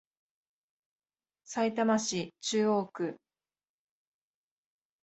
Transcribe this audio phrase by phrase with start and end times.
[1.45, 3.17] さいたま市中央区